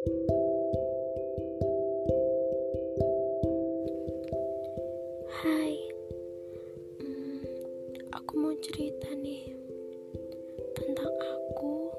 [0.00, 0.16] Hai,
[7.04, 7.44] hmm,
[8.08, 9.52] aku mau cerita nih
[10.72, 11.92] tentang aku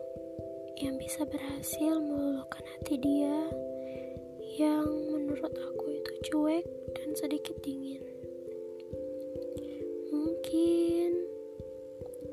[0.82, 3.38] yang bisa berhasil meluluhkan hati dia
[4.58, 6.66] yang menurut aku itu cuek
[6.98, 8.02] dan sedikit dingin.
[10.10, 11.22] Mungkin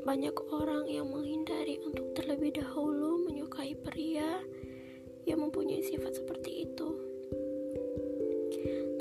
[0.08, 4.40] banyak orang yang menghindari untuk terlebih dahulu menyukai pria
[5.28, 6.88] yang mempunyai sifat seperti itu.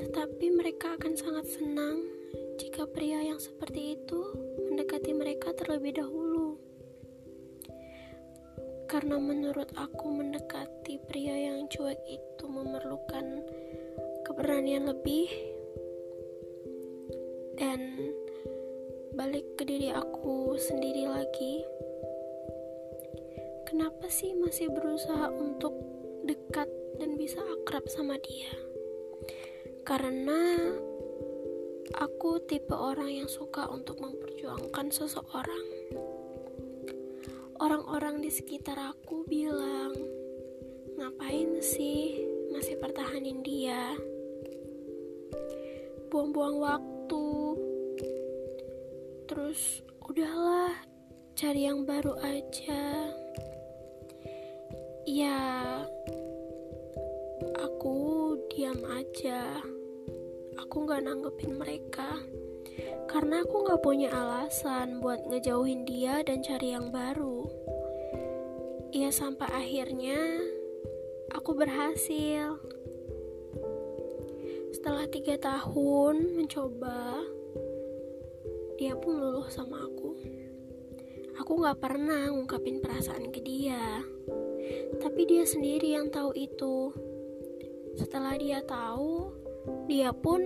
[0.03, 2.03] Tetapi mereka akan sangat senang
[2.59, 4.21] jika pria yang seperti itu
[4.67, 6.59] mendekati mereka terlebih dahulu.
[8.88, 13.44] Karena menurut aku mendekati pria yang cuek itu memerlukan
[14.23, 15.27] keberanian lebih
[17.59, 18.13] dan
[19.17, 21.66] balik ke diri aku sendiri lagi.
[23.67, 25.96] Kenapa sih masih berusaha untuk
[26.27, 26.67] dekat
[26.99, 28.52] dan bisa akrab sama dia?
[29.88, 30.59] Karena
[31.95, 35.67] aku tipe orang yang suka untuk memperjuangkan seseorang.
[37.58, 39.95] Orang-orang di sekitar aku bilang,
[41.00, 43.95] "Ngapain sih masih pertahanin dia?
[46.12, 47.25] Buang-buang waktu."
[49.25, 50.75] Terus, udahlah,
[51.34, 53.16] cari yang baru aja.
[55.08, 55.39] Ya,
[58.58, 59.61] diam aja.
[60.58, 62.17] Aku gak nanggepin mereka
[63.05, 67.45] karena aku gak punya alasan buat ngejauhin dia dan cari yang baru.
[68.89, 70.41] Ya, sampai akhirnya
[71.38, 72.58] aku berhasil.
[74.73, 77.30] Setelah tiga tahun mencoba,
[78.81, 80.17] dia pun luluh sama aku.
[81.45, 84.02] Aku gak pernah ngungkapin perasaan ke dia
[84.97, 86.91] tapi dia sendiri yang tahu itu.
[87.98, 89.34] Setelah dia tahu,
[89.90, 90.45] dia pun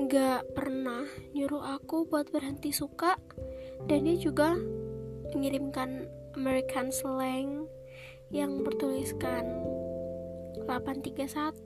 [0.00, 1.04] nggak pernah
[1.36, 3.20] nyuruh aku buat berhenti suka,
[3.84, 4.56] dan dia juga
[5.36, 7.68] mengirimkan American slang
[8.32, 9.44] yang bertuliskan
[10.64, 11.60] 831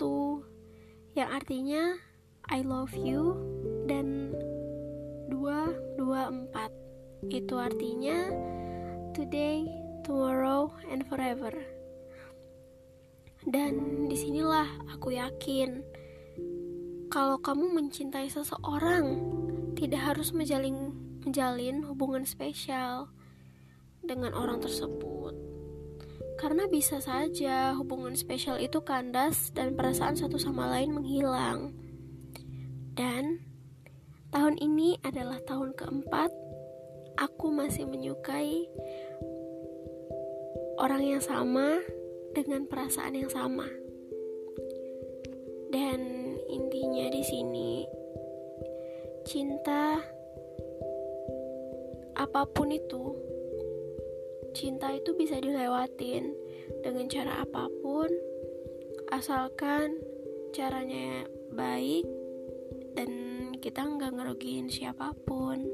[1.15, 1.95] yang artinya
[2.51, 3.39] I love you
[3.87, 4.35] dan
[5.31, 6.85] 224
[7.33, 8.29] itu artinya
[9.17, 9.65] today,
[10.05, 11.74] tomorrow, and forever.
[13.55, 15.79] Dan di sinilah aku yakin
[17.07, 19.23] kalau kamu mencintai seseorang
[19.79, 20.91] tidak harus menjalin
[21.23, 23.15] menjalin hubungan spesial
[24.03, 25.39] dengan orang tersebut.
[26.35, 31.79] Karena bisa saja hubungan spesial itu kandas dan perasaan satu sama lain menghilang.
[32.99, 33.39] Dan
[34.35, 36.35] tahun ini adalah tahun keempat
[37.23, 38.67] aku masih menyukai
[40.83, 41.79] orang yang sama
[42.35, 43.71] dengan perasaan yang sama.
[45.71, 46.01] Dan
[46.51, 47.73] intinya di sini
[49.25, 50.03] cinta
[52.15, 53.17] apa pun itu
[54.55, 56.31] cinta itu bisa dilewatin
[56.85, 58.07] dengan cara apa pun
[59.11, 59.99] asalkan
[60.55, 62.07] caranya baik
[62.95, 63.11] dan
[63.59, 65.67] kita nggak ngerugiin siapa pun.